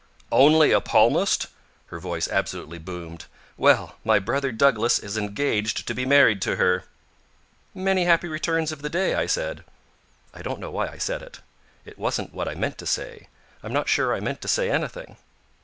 [0.31, 1.45] "Only a palmist!"
[1.89, 3.25] Her voice absolutely boomed.
[3.55, 6.85] "Well, my brother Douglas is engaged to be married to her."
[7.75, 9.63] "Many happy returns of the day," I said.
[10.33, 11.41] I don't know why I said it.
[11.85, 13.27] It wasn't what I meant to say.
[13.61, 15.17] I'm not sure I meant to say anything.